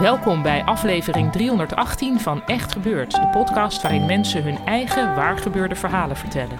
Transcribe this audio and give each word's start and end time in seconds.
Welkom 0.00 0.42
bij 0.42 0.64
aflevering 0.64 1.32
318 1.32 2.20
van 2.20 2.46
Echt 2.46 2.72
Gebeurd, 2.72 3.10
de 3.10 3.28
podcast 3.32 3.82
waarin 3.82 4.06
mensen 4.06 4.42
hun 4.42 4.58
eigen 4.64 5.14
waargebeurde 5.14 5.74
verhalen 5.74 6.16
vertellen. 6.16 6.56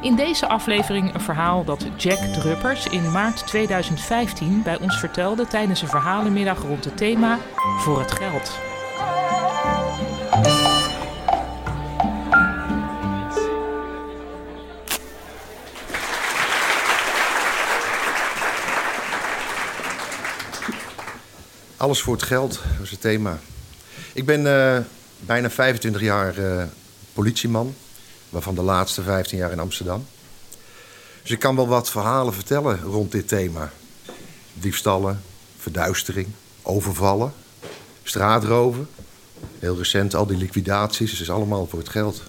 In 0.00 0.16
deze 0.16 0.48
aflevering 0.48 1.14
een 1.14 1.20
verhaal 1.20 1.64
dat 1.64 1.86
Jack 1.96 2.18
Druppers 2.18 2.86
in 2.86 3.12
maart 3.12 3.46
2015 3.46 4.62
bij 4.62 4.78
ons 4.80 4.98
vertelde 4.98 5.46
tijdens 5.46 5.82
een 5.82 5.88
verhalenmiddag 5.88 6.62
rond 6.62 6.84
het 6.84 6.96
thema 6.96 7.38
Voor 7.78 8.00
het 8.00 8.12
geld. 8.12 8.58
Alles 21.76 22.00
voor 22.00 22.14
het 22.14 22.22
geld, 22.22 22.60
is 22.82 22.90
het 22.90 23.00
thema. 23.00 23.38
Ik 24.12 24.24
ben 24.26 24.46
eh, 24.46 24.82
bijna 25.20 25.50
25 25.50 26.02
jaar 26.02 26.38
eh, 26.38 26.64
politieman, 27.12 27.74
waarvan 28.28 28.54
de 28.54 28.62
laatste 28.62 29.02
15 29.02 29.38
jaar 29.38 29.52
in 29.52 29.58
Amsterdam. 29.58 30.06
Dus 31.22 31.30
ik 31.30 31.38
kan 31.38 31.56
wel 31.56 31.68
wat 31.68 31.90
verhalen 31.90 32.34
vertellen 32.34 32.80
rond 32.82 33.12
dit 33.12 33.28
thema. 33.28 33.72
Diefstallen, 34.52 35.22
verduistering, 35.58 36.26
overvallen, 36.62 37.32
straatroven. 38.02 38.88
Heel 39.58 39.76
recent 39.76 40.14
al 40.14 40.26
die 40.26 40.36
liquidaties, 40.36 41.10
het 41.10 41.20
is 41.20 41.30
allemaal 41.30 41.66
voor 41.66 41.78
het 41.78 41.88
geld. 41.88 42.22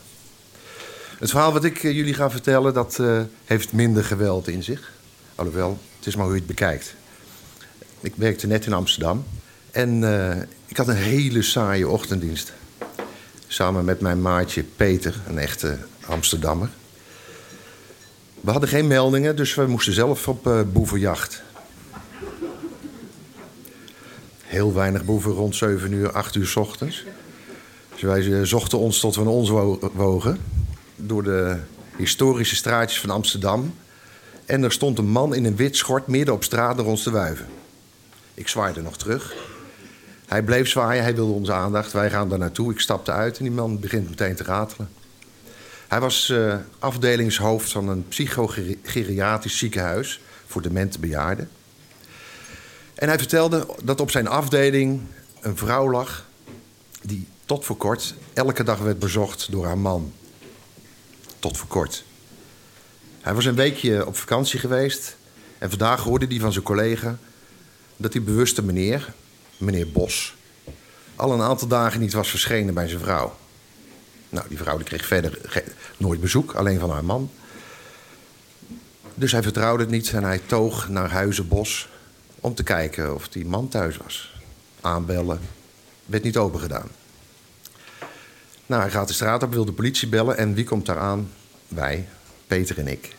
Het 1.20 1.30
verhaal 1.30 1.54
wat 1.54 1.64
ik 1.64 1.84
eh, 1.84 1.92
jullie 1.92 2.14
ga 2.14 2.30
vertellen, 2.30 2.74
dat 2.74 3.00
heeft 3.46 3.74
minder 3.74 4.04
geweld 4.04 4.48
in 4.48 4.64
zich. 4.64 4.92
Alhoewel, 5.36 5.80
het 5.98 6.08
is 6.08 6.16
maar 6.16 6.26
hoe 6.26 6.34
je 6.34 6.40
het 6.40 6.50
bekijkt. 6.50 6.96
Ik 8.00 8.14
werkte 8.16 8.48
net 8.48 8.66
in 8.66 8.74
Amsterdam 8.74 9.26
en 9.78 10.02
uh, 10.02 10.36
ik 10.66 10.78
had 10.78 10.88
een 10.88 10.96
hele 10.96 11.42
saaie 11.42 11.88
ochtenddienst. 11.88 12.54
Samen 13.48 13.86
met 13.86 14.02
mijn 14.02 14.22
maatje 14.22 14.64
Peter, 14.64 15.16
een 15.28 15.38
echte 15.38 15.78
Amsterdammer. 16.06 16.70
We 18.42 18.52
hadden 18.52 18.70
geen 18.70 18.88
meldingen, 18.88 19.36
dus 19.36 19.56
we 19.56 19.68
moesten 19.68 19.94
zelf 19.94 20.28
op 20.28 20.48
uh, 20.48 20.62
boevenjacht. 20.74 21.42
Heel 24.44 24.74
weinig 24.74 25.06
boeven 25.06 25.32
rond 25.32 25.56
7 25.56 25.92
uur, 25.92 26.12
8 26.12 26.36
uur 26.36 26.48
s 26.48 26.56
ochtends. 26.56 27.06
Dus 27.92 28.02
wij 28.02 28.46
zochten 28.46 28.78
ons 28.78 29.00
tot 29.00 29.16
we 29.16 29.22
een 29.22 29.28
ons 29.28 29.50
wogen. 29.94 30.38
Door 30.96 31.24
de 31.24 31.58
historische 31.98 32.56
straatjes 32.56 33.00
van 33.00 33.10
Amsterdam. 33.10 33.74
En 34.46 34.64
er 34.64 34.72
stond 34.72 34.98
een 34.98 35.10
man 35.10 35.36
in 35.36 35.46
een 35.46 35.56
wit 35.56 35.76
schort 35.76 36.08
midden 36.08 36.34
op 36.34 36.44
straat 36.44 36.76
naar 36.76 36.86
ons 36.86 37.04
te 37.04 37.12
wuiven. 37.12 37.46
Ik 38.34 38.48
zwaaide 38.48 38.82
nog 38.82 38.98
terug. 38.98 39.47
Hij 40.28 40.44
bleef 40.44 40.68
zwaaien, 40.68 41.04
hij 41.04 41.16
wilde 41.16 41.34
onze 41.34 41.54
aandacht. 41.54 41.92
Wij 41.92 42.10
gaan 42.10 42.30
daar 42.30 42.40
naartoe. 42.40 42.72
Ik 42.72 42.80
stapte 42.80 43.12
uit 43.12 43.38
en 43.38 43.44
die 43.44 43.54
man 43.54 43.80
begint 43.80 44.10
meteen 44.10 44.36
te 44.36 44.44
ratelen. 44.44 44.90
Hij 45.88 46.00
was 46.00 46.30
uh, 46.30 46.56
afdelingshoofd 46.80 47.72
van 47.72 47.88
een 47.88 48.08
psychogeriatrisch 48.08 49.58
ziekenhuis 49.58 50.22
voor 50.46 50.62
demente 50.62 51.00
bejaarden. 51.00 51.50
En 52.96 53.08
hij 53.08 53.18
vertelde 53.18 53.68
dat 53.84 54.02
op 54.02 54.12
zijn 54.12 54.28
afdeling 54.28 55.02
een 55.42 55.58
vrouw 55.58 55.92
lag 55.92 56.26
die 57.02 57.28
tot 57.46 57.66
voor 57.66 57.78
kort 57.78 58.14
elke 58.34 58.64
dag 58.64 58.80
werd 58.80 59.00
bezocht 59.00 59.52
door 59.52 59.66
haar 59.66 59.78
man. 59.78 60.14
Tot 61.40 61.58
voor 61.58 61.68
kort. 61.68 62.04
Hij 63.22 63.34
was 63.34 63.46
een 63.46 63.56
weekje 63.56 64.06
op 64.06 64.18
vakantie 64.18 64.60
geweest 64.60 65.18
en 65.58 65.70
vandaag 65.70 66.04
hoorde 66.04 66.26
hij 66.26 66.40
van 66.40 66.52
zijn 66.52 66.64
collega 66.64 67.18
dat 67.98 68.12
die 68.12 68.22
bewuste 68.22 68.64
meneer, 68.64 69.14
meneer 69.58 69.92
Bos, 69.92 70.36
al 71.16 71.32
een 71.32 71.42
aantal 71.42 71.68
dagen 71.68 72.00
niet 72.00 72.14
was 72.14 72.30
verschenen 72.30 72.74
bij 72.74 72.88
zijn 72.88 73.02
vrouw. 73.02 73.36
Nou, 74.30 74.48
die 74.48 74.58
vrouw 74.58 74.78
die 74.78 74.86
kreeg 74.86 75.06
verder 75.06 75.64
nooit 75.98 76.22
bezoek, 76.22 76.54
alleen 76.54 76.80
van 76.80 76.92
haar 76.92 77.06
man. 77.06 77.32
Dus 79.14 79.32
hij 79.32 79.44
vertrouwde 79.44 79.84
het 79.84 79.92
niet 79.92 80.12
en 80.12 80.24
hij 80.24 80.42
toog 80.46 80.90
naar 80.90 81.12
Huizenbos 81.12 81.90
om 82.40 82.56
te 82.56 82.64
kijken 82.64 83.16
of 83.16 83.28
die 83.28 83.46
man 83.46 83.68
thuis 83.68 83.98
was. 83.98 84.36
Aanbellen, 84.82 85.40
werd 86.06 86.24
niet 86.24 86.38
open 86.38 86.60
gedaan. 86.60 86.88
Nou, 88.66 88.82
hij 88.82 88.92
gaat 88.92 89.08
de 89.08 89.14
straat 89.14 89.44
op, 89.44 89.54
wil 89.54 89.66
de 89.66 89.72
politie 89.72 90.08
bellen 90.08 90.38
en 90.38 90.54
wie 90.54 90.64
komt 90.64 90.86
daar 90.86 91.00
aan? 91.00 91.32
Wij, 91.68 92.08
Peter 92.48 92.78
en 92.78 92.88
ik. 92.88 93.16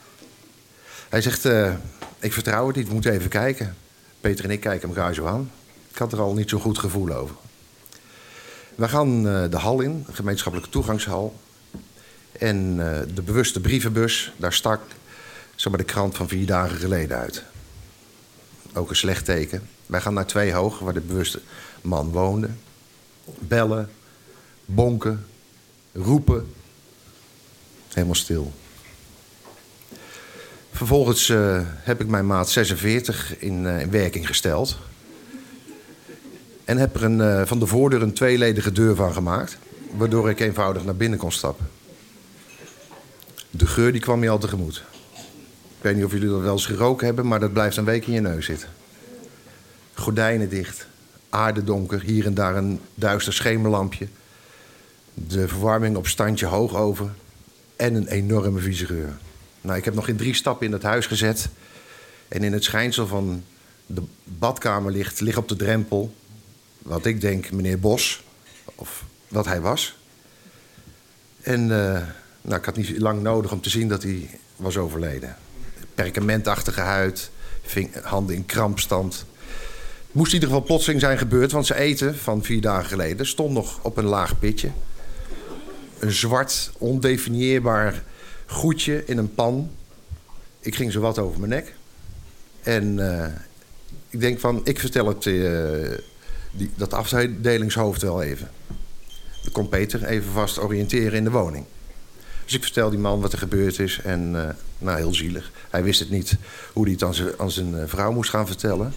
Hij 1.08 1.20
zegt, 1.20 1.44
uh, 1.44 1.74
ik 2.18 2.32
vertrouw 2.32 2.66
het 2.66 2.76
niet, 2.76 2.86
we 2.86 2.92
moeten 2.92 3.12
even 3.12 3.30
kijken. 3.30 3.76
Peter 4.20 4.44
en 4.44 4.50
ik 4.50 4.60
kijken 4.60 4.88
elkaar 4.88 5.14
zo 5.14 5.26
aan. 5.26 5.50
Ik 5.98 6.04
had 6.04 6.12
er 6.12 6.20
al 6.20 6.34
niet 6.34 6.50
zo'n 6.50 6.60
goed 6.60 6.78
gevoel 6.78 7.12
over. 7.12 7.36
We 8.74 8.88
gaan 8.88 9.26
uh, 9.26 9.50
de 9.50 9.56
hal 9.56 9.80
in, 9.80 10.06
gemeenschappelijke 10.10 10.72
toegangshal. 10.72 11.36
En 12.32 12.76
uh, 12.76 12.98
de 13.14 13.22
bewuste 13.22 13.60
brievenbus, 13.60 14.32
daar 14.36 14.52
stak 14.52 14.80
zeg 15.54 15.72
de 15.72 15.84
krant 15.84 16.16
van 16.16 16.28
vier 16.28 16.46
dagen 16.46 16.76
geleden 16.76 17.16
uit. 17.16 17.44
Ook 18.74 18.90
een 18.90 18.96
slecht 18.96 19.24
teken. 19.24 19.68
Wij 19.86 20.00
gaan 20.00 20.14
naar 20.14 20.26
twee 20.26 20.52
hoog, 20.52 20.78
waar 20.78 20.94
de 20.94 21.00
bewuste 21.00 21.40
man 21.80 22.10
woonde. 22.10 22.48
Bellen, 23.24 23.90
bonken, 24.64 25.26
roepen. 25.92 26.54
Helemaal 27.88 28.14
stil. 28.14 28.52
Vervolgens 30.72 31.28
uh, 31.28 31.60
heb 31.64 32.00
ik 32.00 32.06
mijn 32.06 32.26
maat 32.26 32.50
46 32.50 33.38
in, 33.38 33.66
in 33.66 33.90
werking 33.90 34.26
gesteld. 34.26 34.78
En 36.68 36.76
heb 36.76 36.94
er 36.94 37.04
een, 37.04 37.18
uh, 37.18 37.42
van 37.46 37.58
de 37.58 37.66
voordeur 37.66 38.02
een 38.02 38.12
tweeledige 38.12 38.72
deur 38.72 38.94
van 38.96 39.12
gemaakt. 39.12 39.58
Waardoor 39.96 40.30
ik 40.30 40.40
eenvoudig 40.40 40.84
naar 40.84 40.96
binnen 40.96 41.18
kon 41.18 41.32
stappen. 41.32 41.68
De 43.50 43.66
geur 43.66 43.92
die 43.92 44.00
kwam 44.00 44.22
je 44.22 44.28
al 44.28 44.38
tegemoet. 44.38 44.84
Ik 45.78 45.80
weet 45.80 45.94
niet 45.94 46.04
of 46.04 46.12
jullie 46.12 46.28
dat 46.28 46.40
wel 46.40 46.52
eens 46.52 46.66
geroken 46.66 47.06
hebben, 47.06 47.26
maar 47.26 47.40
dat 47.40 47.52
blijft 47.52 47.76
een 47.76 47.84
week 47.84 48.06
in 48.06 48.12
je 48.12 48.20
neus 48.20 48.46
zitten. 48.46 48.68
Gordijnen 49.94 50.48
dicht, 50.48 50.86
aarde 51.28 51.64
donker, 51.64 52.00
hier 52.00 52.26
en 52.26 52.34
daar 52.34 52.56
een 52.56 52.80
duister 52.94 53.32
schemerlampje. 53.32 54.08
De 55.14 55.48
verwarming 55.48 55.96
op 55.96 56.06
standje 56.06 56.46
hoog 56.46 56.76
over 56.76 57.10
en 57.76 57.94
een 57.94 58.08
enorme 58.08 58.60
vieze 58.60 58.86
geur. 58.86 59.18
Nou, 59.60 59.78
ik 59.78 59.84
heb 59.84 59.94
nog 59.94 60.08
in 60.08 60.16
drie 60.16 60.34
stappen 60.34 60.66
in 60.66 60.72
het 60.72 60.82
huis 60.82 61.06
gezet. 61.06 61.48
En 62.28 62.42
in 62.42 62.52
het 62.52 62.64
schijnsel 62.64 63.06
van 63.06 63.42
de 63.86 64.02
badkamer 64.24 64.92
ligt, 64.92 65.20
ligt 65.20 65.38
op 65.38 65.48
de 65.48 65.56
drempel... 65.56 66.14
wat 66.88 67.06
ik 67.06 67.20
denk 67.20 67.50
meneer 67.50 67.78
Bos, 67.78 68.22
of 68.74 69.04
wat 69.28 69.44
hij 69.44 69.60
was. 69.60 69.96
En 71.40 71.60
uh, 71.60 72.02
nou, 72.40 72.58
ik 72.58 72.64
had 72.64 72.76
niet 72.76 72.98
lang 72.98 73.22
nodig 73.22 73.52
om 73.52 73.60
te 73.60 73.70
zien 73.70 73.88
dat 73.88 74.02
hij 74.02 74.30
was 74.56 74.76
overleden. 74.76 75.36
Perkamentachtige 75.94 76.80
huid, 76.80 77.30
handen 78.02 78.36
in 78.36 78.46
krampstand. 78.46 79.24
Moest 80.12 80.28
in 80.28 80.34
ieder 80.34 80.48
geval 80.48 80.64
plotseling 80.64 81.00
zijn 81.00 81.18
gebeurd, 81.18 81.52
want 81.52 81.66
zijn 81.66 81.78
eten 81.78 82.16
van 82.16 82.44
vier 82.44 82.60
dagen 82.60 82.88
geleden 82.88 83.26
stond 83.26 83.52
nog 83.52 83.78
op 83.82 83.96
een 83.96 84.04
laag 84.04 84.38
pitje. 84.38 84.70
Een 85.98 86.12
zwart, 86.12 86.70
ondefinieerbaar 86.78 88.02
goedje 88.46 89.04
in 89.06 89.18
een 89.18 89.34
pan. 89.34 89.70
Ik 90.60 90.74
ging 90.74 90.92
zo 90.92 91.00
wat 91.00 91.18
over 91.18 91.38
mijn 91.40 91.50
nek. 91.50 91.74
En 92.62 92.98
uh, 92.98 93.26
ik 94.08 94.20
denk 94.20 94.40
van, 94.40 94.60
ik 94.64 94.78
vertel 94.78 95.06
het, 95.06 95.24
uh, 95.24 95.90
die, 96.58 96.70
dat 96.74 96.92
afdelingshoofd 96.92 98.02
wel 98.02 98.22
even. 98.22 98.50
Dan 99.42 99.52
komt 99.52 99.70
Peter 99.70 100.04
even 100.04 100.32
vast 100.32 100.60
oriënteren 100.60 101.12
in 101.12 101.24
de 101.24 101.30
woning. 101.30 101.64
Dus 102.44 102.54
ik 102.54 102.62
vertel 102.62 102.90
die 102.90 102.98
man 102.98 103.20
wat 103.20 103.32
er 103.32 103.38
gebeurd 103.38 103.78
is. 103.78 104.00
En 104.04 104.34
uh, 104.34 104.48
nou, 104.78 104.96
heel 104.96 105.14
zielig. 105.14 105.50
Hij 105.70 105.82
wist 105.82 106.00
het 106.00 106.10
niet 106.10 106.36
hoe 106.72 106.84
hij 106.84 106.92
het 106.92 107.02
aan 107.02 107.14
zijn, 107.14 107.32
aan 107.38 107.50
zijn 107.50 107.88
vrouw 107.88 108.12
moest 108.12 108.30
gaan 108.30 108.46
vertellen. 108.46 108.94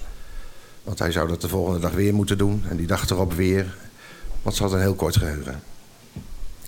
Want 0.83 0.99
hij 0.99 1.11
zou 1.11 1.27
dat 1.27 1.41
de 1.41 1.47
volgende 1.47 1.79
dag 1.79 1.91
weer 1.91 2.13
moeten 2.13 2.37
doen. 2.37 2.63
En 2.69 2.77
die 2.77 2.87
dag 2.87 3.09
erop 3.09 3.33
weer. 3.33 3.75
Want 4.41 4.55
ze 4.55 4.63
had 4.63 4.71
een 4.71 4.79
heel 4.79 4.95
kort 4.95 5.17
geheugen. 5.17 5.61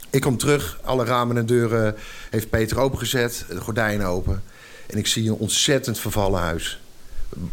Ik 0.09 0.21
kom 0.21 0.37
terug, 0.37 0.79
alle 0.83 1.05
ramen 1.05 1.37
en 1.37 1.45
deuren 1.45 1.95
heeft 2.29 2.49
Peter 2.49 2.79
opengezet, 2.79 3.45
de 3.49 3.61
gordijnen 3.61 4.07
open. 4.07 4.43
En 4.87 4.97
ik 4.97 5.07
zie 5.07 5.29
een 5.29 5.35
ontzettend 5.35 5.99
vervallen 5.99 6.39
huis. 6.39 6.81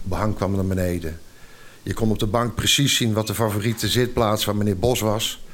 Behang 0.03 0.35
kwam 0.35 0.55
naar 0.55 0.67
beneden. 0.67 1.21
Je 1.83 1.95
kon 1.95 2.11
op 2.11 2.19
de 2.19 2.27
bank 2.27 2.55
precies 2.55 2.97
zien 2.97 3.13
wat 3.13 3.27
de 3.27 3.35
favoriete 3.35 3.89
zitplaats 3.89 4.45
van 4.45 4.57
meneer 4.57 4.79
Bos 4.79 5.01
was. 5.01 5.45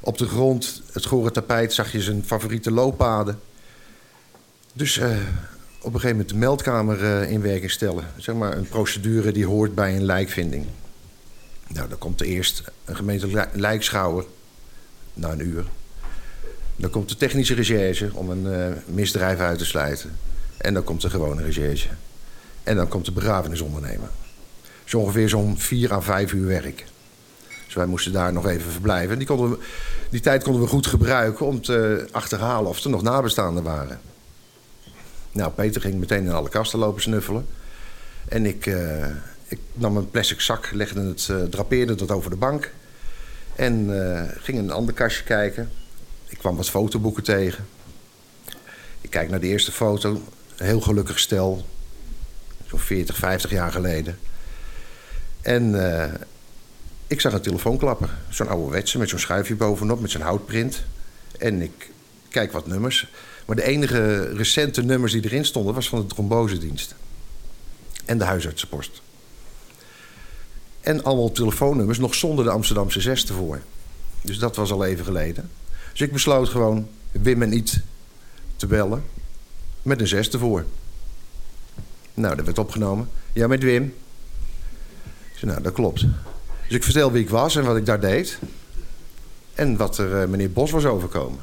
Op 0.00 0.18
de 0.18 0.28
grond, 0.28 0.82
het 0.92 1.06
gore 1.06 1.30
tapijt, 1.30 1.72
zag 1.72 1.92
je 1.92 2.02
zijn 2.02 2.24
favoriete 2.24 2.70
looppaden. 2.70 3.40
Dus 4.72 4.98
uh, 4.98 5.04
op 5.78 5.94
een 5.94 6.00
gegeven 6.00 6.10
moment 6.10 6.28
de 6.28 6.36
meldkamer 6.36 7.02
uh, 7.02 7.30
in 7.30 7.40
werking 7.40 7.70
stellen. 7.70 8.04
Zeg 8.16 8.34
maar 8.34 8.56
een 8.56 8.68
procedure 8.68 9.32
die 9.32 9.46
hoort 9.46 9.74
bij 9.74 9.96
een 9.96 10.04
lijkvinding. 10.04 10.66
Nou, 11.66 11.88
dan 11.88 11.98
komt 11.98 12.20
er 12.20 12.26
eerst 12.26 12.62
een 12.84 12.96
gemeente 12.96 13.48
lijkschouwer 13.52 14.24
na 15.14 15.32
een 15.32 15.46
uur. 15.46 15.64
Dan 16.76 16.90
komt 16.90 17.08
de 17.08 17.16
technische 17.16 17.54
recherche 17.54 18.10
om 18.12 18.30
een 18.30 18.44
uh, 18.44 18.76
misdrijf 18.86 19.38
uit 19.38 19.58
te 19.58 19.64
sluiten. 19.64 20.16
En 20.56 20.74
dan 20.74 20.84
komt 20.84 21.00
de 21.00 21.10
gewone 21.10 21.42
recherche. 21.42 21.88
En 22.62 22.76
dan 22.76 22.88
komt 22.88 23.04
de 23.04 23.12
begrafenisondernemer. 23.12 24.08
Zo 24.86 24.98
ongeveer 24.98 25.28
zo'n 25.28 25.58
vier 25.58 25.92
à 25.92 26.00
vijf 26.00 26.32
uur 26.32 26.46
werk. 26.46 26.84
Dus 27.64 27.74
wij 27.74 27.86
moesten 27.86 28.12
daar 28.12 28.32
nog 28.32 28.46
even 28.46 28.72
verblijven. 28.72 29.18
Die, 29.18 29.26
konden 29.26 29.58
die 30.10 30.20
tijd 30.20 30.42
konden 30.42 30.62
we 30.62 30.68
goed 30.68 30.86
gebruiken 30.86 31.46
om 31.46 31.60
te 31.60 32.08
achterhalen 32.10 32.70
of 32.70 32.84
er 32.84 32.90
nog 32.90 33.02
nabestaanden 33.02 33.62
waren. 33.62 34.00
Nou, 35.32 35.52
Peter 35.52 35.80
ging 35.80 35.94
meteen 35.94 36.24
in 36.24 36.32
alle 36.32 36.48
kasten 36.48 36.78
lopen 36.78 37.02
snuffelen. 37.02 37.46
En 38.28 38.46
ik, 38.46 38.66
uh, 38.66 39.06
ik 39.48 39.58
nam 39.72 39.96
een 39.96 40.10
plastic 40.10 40.40
zak, 40.40 40.70
legde 40.72 41.00
het, 41.00 41.28
uh, 41.30 41.42
drapeerde 41.42 41.94
dat 41.94 42.10
over 42.10 42.30
de 42.30 42.36
bank. 42.36 42.72
En 43.56 43.88
uh, 43.88 44.22
ging 44.38 44.58
in 44.58 44.64
een 44.64 44.70
ander 44.70 44.94
kastje 44.94 45.24
kijken. 45.24 45.70
Ik 46.28 46.38
kwam 46.38 46.56
wat 46.56 46.70
fotoboeken 46.70 47.22
tegen. 47.22 47.66
Ik 49.00 49.10
kijk 49.10 49.30
naar 49.30 49.40
de 49.40 49.46
eerste 49.46 49.72
foto. 49.72 50.22
Een 50.56 50.66
heel 50.66 50.80
gelukkig 50.80 51.18
stel. 51.18 51.66
Zo'n 52.66 52.78
40, 52.78 53.16
50 53.16 53.50
jaar 53.50 53.72
geleden. 53.72 54.18
En 55.46 55.74
uh, 55.74 56.04
ik 57.06 57.20
zag 57.20 57.32
een 57.32 57.40
telefoonklapper. 57.40 58.10
Zo'n 58.28 58.48
ouderwetse 58.48 58.98
met 58.98 59.08
zo'n 59.08 59.18
schuifje 59.18 59.54
bovenop, 59.54 60.00
met 60.00 60.10
zo'n 60.10 60.20
houtprint. 60.20 60.82
En 61.38 61.62
ik 61.62 61.90
kijk 62.28 62.52
wat 62.52 62.66
nummers. 62.66 63.06
Maar 63.44 63.56
de 63.56 63.62
enige 63.62 64.32
recente 64.34 64.82
nummers 64.82 65.12
die 65.12 65.24
erin 65.24 65.44
stonden... 65.44 65.74
was 65.74 65.88
van 65.88 66.00
de 66.00 66.06
trombosedienst. 66.06 66.94
En 68.04 68.18
de 68.18 68.24
huisartsenpost. 68.24 69.02
En 70.80 71.04
allemaal 71.04 71.32
telefoonnummers, 71.32 71.98
nog 71.98 72.14
zonder 72.14 72.44
de 72.44 72.50
Amsterdamse 72.50 73.00
zes 73.00 73.28
ervoor. 73.28 73.60
Dus 74.22 74.38
dat 74.38 74.56
was 74.56 74.72
al 74.72 74.84
even 74.84 75.04
geleden. 75.04 75.50
Dus 75.90 76.00
ik 76.00 76.12
besloot 76.12 76.48
gewoon 76.48 76.88
Wim 77.12 77.42
en 77.42 77.52
Iet 77.52 77.80
te 78.56 78.66
bellen. 78.66 79.04
Met 79.82 80.00
een 80.00 80.06
zes 80.06 80.30
ervoor. 80.30 80.64
Nou, 82.14 82.36
dat 82.36 82.44
werd 82.44 82.58
opgenomen. 82.58 83.08
Ja, 83.32 83.46
met 83.46 83.62
Wim. 83.62 83.94
Ik 85.36 85.42
zei, 85.42 85.50
nou, 85.50 85.62
dat 85.62 85.72
klopt. 85.72 86.00
Dus 86.66 86.76
ik 86.76 86.82
vertel 86.82 87.12
wie 87.12 87.22
ik 87.22 87.30
was 87.30 87.56
en 87.56 87.64
wat 87.64 87.76
ik 87.76 87.86
daar 87.86 88.00
deed. 88.00 88.38
En 89.54 89.76
wat 89.76 89.98
er 89.98 90.22
uh, 90.22 90.28
meneer 90.28 90.50
Bos 90.50 90.70
was 90.70 90.84
overkomen. 90.84 91.38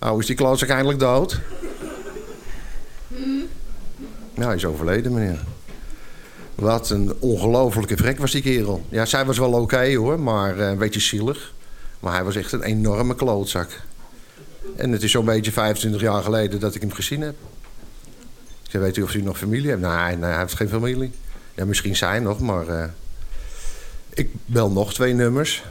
Nou, 0.00 0.20
is 0.20 0.26
die 0.26 0.36
klootzak 0.36 0.68
eindelijk 0.68 0.98
dood? 0.98 1.40
Nou, 4.34 4.48
hij 4.48 4.54
is 4.54 4.64
overleden, 4.64 5.12
meneer. 5.12 5.44
Wat 6.54 6.90
een 6.90 7.14
ongelofelijke 7.18 7.96
vrek 7.96 8.18
was 8.18 8.30
die 8.32 8.42
kerel. 8.42 8.84
Ja, 8.88 9.04
zij 9.04 9.24
was 9.24 9.38
wel 9.38 9.52
oké 9.52 9.94
hoor, 9.94 10.20
maar 10.20 10.56
uh, 10.56 10.68
een 10.68 10.78
beetje 10.78 11.00
zielig. 11.00 11.52
Maar 12.00 12.12
hij 12.12 12.24
was 12.24 12.36
echt 12.36 12.52
een 12.52 12.62
enorme 12.62 13.14
klootzak. 13.14 13.82
En 14.76 14.92
het 14.92 15.02
is 15.02 15.10
zo'n 15.10 15.24
beetje 15.24 15.52
25 15.52 16.00
jaar 16.00 16.22
geleden 16.22 16.60
dat 16.60 16.74
ik 16.74 16.80
hem 16.80 16.92
gezien 16.92 17.20
heb. 17.20 17.34
Ik 18.62 18.70
zei, 18.70 18.82
weet 18.82 18.96
u 18.96 19.02
of 19.02 19.14
u 19.14 19.22
nog 19.22 19.38
familie 19.38 19.68
heeft? 19.68 19.80
Nee, 19.80 20.16
nee 20.16 20.30
hij 20.30 20.40
heeft 20.40 20.54
geen 20.54 20.68
familie. 20.68 21.12
Ja, 21.56 21.64
misschien 21.64 21.96
zijn 21.96 22.22
nog, 22.22 22.40
maar... 22.40 22.68
Uh, 22.68 22.84
ik 24.16 24.30
bel 24.46 24.70
nog 24.70 24.94
twee 24.94 25.12
nummers. 25.12 25.64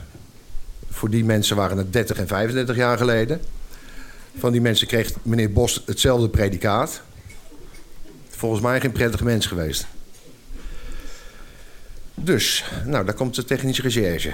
Voor 0.90 1.10
die 1.10 1.24
mensen 1.24 1.56
waren 1.56 1.78
het 1.78 1.92
30 1.92 2.16
en 2.16 2.26
35 2.26 2.76
jaar 2.76 2.98
geleden. 2.98 3.40
Van 4.38 4.52
die 4.52 4.60
mensen 4.60 4.86
kreeg 4.86 5.10
meneer 5.22 5.52
Bos 5.52 5.82
hetzelfde 5.86 6.28
predicaat. 6.28 7.02
Volgens 8.28 8.62
mij 8.62 8.80
geen 8.80 8.92
prettig 8.92 9.22
mens 9.22 9.46
geweest. 9.46 9.86
Dus, 12.14 12.64
nou, 12.84 13.04
daar 13.04 13.14
komt 13.14 13.34
de 13.34 13.44
technische 13.44 13.82
recherche. 13.82 14.32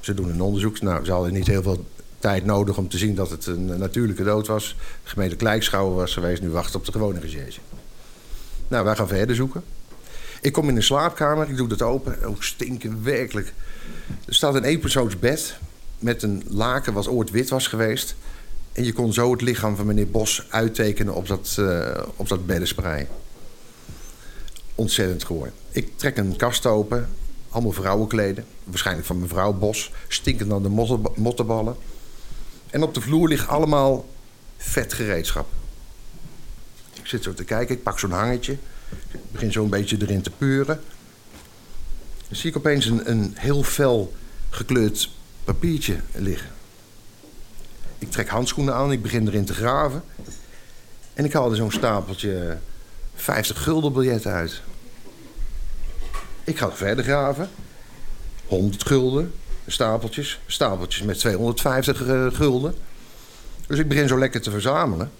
Ze 0.00 0.14
doen 0.14 0.28
een 0.28 0.40
onderzoek. 0.40 0.80
Nou, 0.80 1.04
ze 1.04 1.12
hadden 1.12 1.32
niet 1.32 1.46
heel 1.46 1.62
veel 1.62 1.86
tijd 2.18 2.44
nodig 2.44 2.78
om 2.78 2.88
te 2.88 2.98
zien 2.98 3.14
dat 3.14 3.30
het 3.30 3.46
een 3.46 3.78
natuurlijke 3.78 4.24
dood 4.24 4.46
was. 4.46 4.76
De 5.02 5.10
gemeente 5.10 5.36
Klijkschouwer 5.36 5.96
was 5.96 6.12
geweest, 6.12 6.42
nu 6.42 6.48
wachten 6.48 6.78
op 6.78 6.86
de 6.86 6.92
gewone 6.92 7.20
recherche. 7.20 7.60
Nou, 8.68 8.84
wij 8.84 8.96
gaan 8.96 9.08
verder 9.08 9.36
zoeken. 9.36 9.62
Ik 10.40 10.52
kom 10.52 10.68
in 10.68 10.76
een 10.76 10.82
slaapkamer, 10.82 11.48
ik 11.48 11.56
doe 11.56 11.68
dat 11.68 11.82
open. 11.82 12.22
Ook 12.22 12.44
stinken, 12.44 13.02
werkelijk. 13.02 13.52
Er 14.26 14.34
staat 14.34 14.54
een 14.54 14.64
eenpersoonsbed 14.64 15.58
met 15.98 16.22
een 16.22 16.42
laken 16.48 16.92
wat 16.92 17.08
ooit 17.08 17.30
wit 17.30 17.48
was 17.48 17.66
geweest. 17.66 18.16
En 18.72 18.84
je 18.84 18.92
kon 18.92 19.12
zo 19.12 19.30
het 19.30 19.40
lichaam 19.40 19.76
van 19.76 19.86
meneer 19.86 20.10
Bos 20.10 20.46
uittekenen 20.50 21.14
op 21.14 21.26
dat, 21.26 21.56
uh, 21.58 22.02
op 22.16 22.28
dat 22.28 22.46
beddensprei. 22.46 23.06
Ontzettend 24.74 25.24
gehoord. 25.24 25.52
Ik 25.70 25.98
trek 25.98 26.16
een 26.16 26.36
kast 26.36 26.66
open, 26.66 27.08
allemaal 27.48 27.72
vrouwenkleden. 27.72 28.44
Waarschijnlijk 28.64 29.06
van 29.06 29.20
mevrouw 29.20 29.52
Bos, 29.52 29.92
stinkend 30.08 30.52
aan 30.52 30.62
de 30.62 31.00
mottenballen. 31.16 31.76
En 32.70 32.82
op 32.82 32.94
de 32.94 33.00
vloer 33.00 33.28
ligt 33.28 33.48
allemaal 33.48 34.08
vet 34.56 34.92
gereedschap. 34.92 35.46
Ik 36.92 37.06
zit 37.06 37.22
zo 37.22 37.34
te 37.34 37.44
kijken, 37.44 37.74
ik 37.74 37.82
pak 37.82 37.98
zo'n 37.98 38.10
hangetje. 38.10 38.56
Ik 39.10 39.32
begin 39.32 39.52
zo 39.52 39.62
een 39.62 39.70
beetje 39.70 39.96
erin 40.00 40.22
te 40.22 40.30
puren. 40.30 40.80
Dan 42.28 42.36
zie 42.36 42.50
ik 42.50 42.56
opeens 42.56 42.86
een, 42.86 43.10
een 43.10 43.34
heel 43.38 43.62
fel 43.62 44.14
gekleurd 44.50 45.10
papiertje 45.44 45.96
liggen. 46.14 46.50
Ik 47.98 48.10
trek 48.10 48.28
handschoenen 48.28 48.74
aan, 48.74 48.92
ik 48.92 49.02
begin 49.02 49.26
erin 49.26 49.44
te 49.44 49.54
graven. 49.54 50.02
En 51.14 51.24
ik 51.24 51.32
haal 51.32 51.50
er 51.50 51.56
zo'n 51.56 51.72
stapeltje 51.72 52.58
50 53.14 53.62
gulden 53.62 53.92
biljetten 53.92 54.32
uit. 54.32 54.60
Ik 56.44 56.58
ga 56.58 56.72
verder 56.72 57.04
graven. 57.04 57.48
100 58.46 58.86
gulden, 58.86 59.32
stapeltjes. 59.66 60.40
Stapeltjes 60.46 61.02
met 61.02 61.18
250 61.18 62.06
uh, 62.06 62.26
gulden. 62.32 62.74
Dus 63.66 63.78
ik 63.78 63.88
begin 63.88 64.08
zo 64.08 64.18
lekker 64.18 64.40
te 64.40 64.50
verzamelen. 64.50 65.10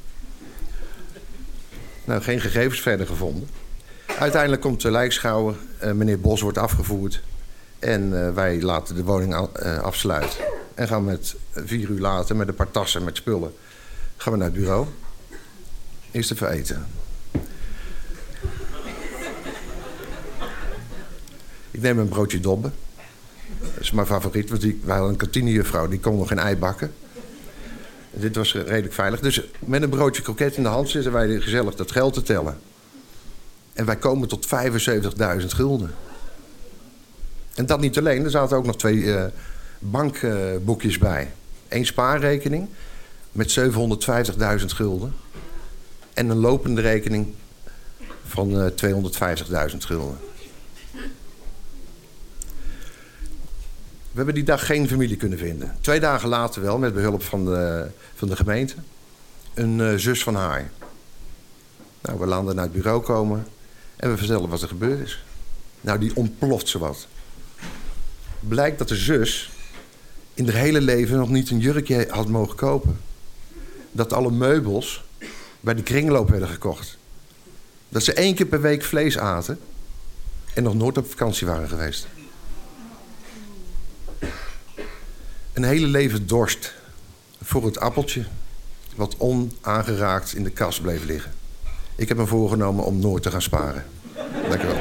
Nou, 2.09 2.23
geen 2.23 2.41
gegevens 2.41 2.81
verder 2.81 3.07
gevonden. 3.07 3.49
Uiteindelijk 4.19 4.63
komt 4.63 4.81
de 4.81 4.91
lijkschouwer. 4.91 5.57
Uh, 5.85 5.93
meneer 5.93 6.21
Bos 6.21 6.41
wordt 6.41 6.59
afgevoerd. 6.59 7.23
En 7.79 8.13
uh, 8.13 8.35
wij 8.35 8.63
laten 8.63 8.95
de 8.95 9.05
woning 9.05 9.35
uh, 9.35 9.79
afsluiten. 9.79 10.39
En 10.75 10.89
gaan 10.89 11.05
met 11.05 11.37
vier 11.55 11.89
uur 11.89 12.01
later 12.01 12.37
met 12.37 12.49
een 12.49 12.55
paar 12.55 12.71
tassen 12.71 13.05
met 13.05 13.17
spullen... 13.17 13.55
gaan 14.17 14.33
we 14.33 14.39
naar 14.39 14.49
het 14.49 14.57
bureau. 14.57 14.87
Eerst 16.11 16.31
even 16.31 16.51
eten. 16.51 16.87
Ik 21.71 21.81
neem 21.81 21.99
een 21.99 22.09
broodje 22.09 22.41
dobben. 22.41 22.75
Dat 23.61 23.81
is 23.81 23.91
mijn 23.91 24.07
favoriet, 24.07 24.49
want 24.49 24.61
die, 24.61 24.81
wij 24.83 24.95
hadden 24.95 25.13
een 25.13 25.19
kantinejuffrouw... 25.19 25.89
die 25.89 26.01
kon 26.01 26.17
nog 26.17 26.29
geen 26.29 26.39
ei 26.39 26.57
bakken. 26.57 26.93
Dit 28.21 28.37
was 28.37 28.53
redelijk 28.53 28.93
veilig. 28.93 29.21
Dus 29.21 29.43
met 29.59 29.83
een 29.83 29.91
broodje 29.91 30.23
kroket 30.23 30.57
in 30.57 30.63
de 30.63 30.69
hand 30.69 30.89
zitten 30.89 31.13
wij 31.13 31.41
gezellig 31.41 31.75
dat 31.75 31.93
geld 31.93 32.15
te 32.15 32.23
tellen. 32.23 32.59
En 33.73 33.85
wij 33.85 33.97
komen 33.97 34.29
tot 34.29 34.47
75.000 34.47 35.47
gulden. 35.47 35.95
En 37.55 37.67
dat 37.67 37.81
niet 37.81 37.99
alleen, 37.99 38.25
er 38.25 38.31
zaten 38.31 38.57
ook 38.57 38.67
nog 38.67 38.77
twee 38.77 38.97
uh, 38.97 39.25
bankboekjes 39.79 40.99
bij. 40.99 41.31
Eén 41.69 41.87
spaarrekening 41.87 42.69
met 43.33 43.61
750.000 44.61 44.65
gulden. 44.67 45.15
En 46.15 46.29
een 46.29 46.39
lopende 46.39 46.81
rekening 46.81 47.35
van 48.27 48.51
uh, 48.51 48.67
250.000 49.71 49.77
gulden. 49.79 50.19
Hebben 54.19 54.35
die 54.35 54.45
dag 54.45 54.67
geen 54.67 54.89
familie 54.89 55.17
kunnen 55.17 55.39
vinden. 55.39 55.77
Twee 55.81 56.01
dagen 56.01 56.29
later 56.29 56.63
wel, 56.63 56.79
met 56.79 56.95
behulp 56.95 57.23
van 57.23 57.45
de, 57.45 57.87
van 58.15 58.29
de 58.29 58.37
gemeente. 58.37 58.75
Een 59.55 59.79
uh, 59.79 59.95
zus 59.95 60.23
van 60.23 60.35
haar. 60.35 60.71
Nou, 62.01 62.19
we 62.19 62.27
landen 62.27 62.55
naar 62.55 62.65
het 62.65 62.73
bureau 62.73 63.03
komen 63.03 63.47
en 63.97 64.11
we 64.11 64.17
vertellen 64.17 64.49
wat 64.49 64.63
er 64.63 64.69
gebeurd 64.69 65.01
is. 65.01 65.25
Nou, 65.81 65.99
die 65.99 66.17
ontploft 66.17 66.69
ze 66.69 66.79
wat. 66.79 67.07
Blijkt 68.41 68.79
dat 68.79 68.89
de 68.89 68.97
zus 68.97 69.51
in 70.35 70.49
haar 70.49 70.55
hele 70.55 70.81
leven 70.81 71.19
nog 71.19 71.29
niet 71.29 71.51
een 71.51 71.59
jurkje 71.59 72.07
had 72.11 72.29
mogen 72.29 72.57
kopen. 72.57 73.01
Dat 73.93 74.13
alle 74.13 74.31
meubels 74.31 75.05
bij 75.61 75.75
de 75.75 75.83
kringloop 75.83 76.31
werden 76.31 76.49
gekocht. 76.49 76.99
Dat 77.89 78.03
ze 78.03 78.13
één 78.13 78.35
keer 78.35 78.47
per 78.47 78.61
week 78.61 78.83
vlees 78.83 79.19
aten. 79.19 79.59
en 80.55 80.63
nog 80.63 80.75
nooit 80.75 80.99
op 80.99 81.11
vakantie 81.11 81.47
waren 81.47 81.69
geweest. 81.69 82.07
Een 85.59 85.65
hele 85.65 85.87
leven 85.87 86.27
dorst 86.27 86.75
voor 87.43 87.65
het 87.65 87.81
appeltje 87.81 88.25
wat 88.97 89.15
onaangeraakt 89.19 90.35
in 90.35 90.45
de 90.45 90.51
kast 90.51 90.83
bleef 90.83 91.05
liggen. 91.05 91.33
Ik 91.97 92.09
heb 92.09 92.17
me 92.17 92.27
voorgenomen 92.27 92.85
om 92.85 92.99
nooit 92.99 93.23
te 93.23 93.31
gaan 93.31 93.43
sparen. 93.43 93.85
Dank 94.49 94.63
u 94.63 94.67
wel. 94.67 94.81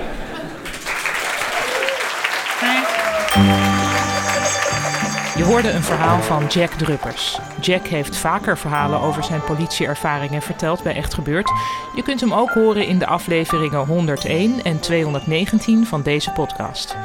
Je 5.38 5.44
hoorde 5.44 5.70
een 5.70 5.84
verhaal 5.84 6.22
van 6.22 6.48
Jack 6.48 6.72
Druppers. 6.72 7.40
Jack 7.62 7.88
heeft 7.88 8.16
vaker 8.16 8.58
verhalen 8.58 9.00
over 9.00 9.24
zijn 9.24 9.44
politieervaringen 9.44 10.42
verteld 10.42 10.84
bij 10.84 10.96
Echt 10.96 11.14
Gebeurd. 11.14 11.52
Je 11.96 12.04
kunt 12.04 12.20
hem 12.20 12.34
ook 12.34 12.50
horen 12.50 12.88
in 12.88 13.00
de 13.00 13.06
afleveringen 13.06 13.86
101 13.86 14.64
en 14.64 14.80
219 14.80 15.86
van 15.86 16.02
deze 16.02 16.32
podcast. 16.32 16.96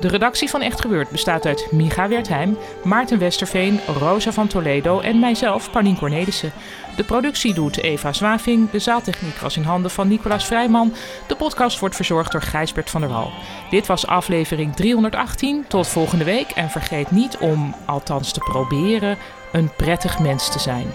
De 0.00 0.08
redactie 0.08 0.50
van 0.50 0.60
Echt 0.60 0.80
Gebeurd 0.80 1.10
bestaat 1.10 1.46
uit 1.46 1.72
Micha 1.72 2.08
Wertheim, 2.08 2.58
Maarten 2.84 3.18
Westerveen, 3.18 3.80
Rosa 3.98 4.32
van 4.32 4.46
Toledo 4.46 5.00
en 5.00 5.18
mijzelf, 5.18 5.70
Paulien 5.70 5.98
Cornelissen. 5.98 6.52
De 6.96 7.04
productie 7.04 7.54
doet 7.54 7.82
Eva 7.82 8.12
Zwaving, 8.12 8.70
de 8.70 8.78
zaaltechniek 8.78 9.36
was 9.36 9.56
in 9.56 9.62
handen 9.62 9.90
van 9.90 10.08
Nicolaas 10.08 10.46
Vrijman. 10.46 10.92
De 11.26 11.36
podcast 11.36 11.78
wordt 11.78 11.96
verzorgd 11.96 12.32
door 12.32 12.42
Gijsbert 12.42 12.90
van 12.90 13.00
der 13.00 13.10
Wal. 13.10 13.32
Dit 13.70 13.86
was 13.86 14.06
aflevering 14.06 14.76
318. 14.76 15.64
Tot 15.68 15.88
volgende 15.88 16.24
week 16.24 16.50
en 16.50 16.70
vergeet 16.70 17.10
niet 17.10 17.36
om, 17.38 17.74
althans 17.86 18.32
te 18.32 18.40
proberen, 18.40 19.18
een 19.52 19.70
prettig 19.76 20.18
mens 20.18 20.52
te 20.52 20.58
zijn. 20.58 20.86